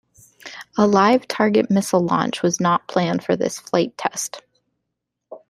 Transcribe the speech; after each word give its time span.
A 0.79 0.87
live 0.87 1.27
target 1.27 1.69
missile 1.69 2.01
launch 2.03 2.41
was 2.41 2.59
not 2.59 2.87
planned 2.87 3.23
for 3.23 3.35
this 3.35 3.59
flight 3.59 3.95
test. 3.99 4.41